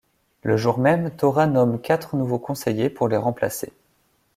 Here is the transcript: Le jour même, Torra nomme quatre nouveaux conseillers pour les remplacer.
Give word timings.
Le 0.41 0.57
jour 0.57 0.79
même, 0.79 1.11
Torra 1.15 1.45
nomme 1.45 1.79
quatre 1.79 2.15
nouveaux 2.15 2.39
conseillers 2.39 2.89
pour 2.89 3.07
les 3.07 3.17
remplacer. 3.17 3.71